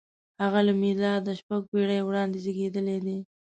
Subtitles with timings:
[0.41, 3.17] •هغه له مېلاده شپږ پېړۍ وړاندې زېږېدلی دی.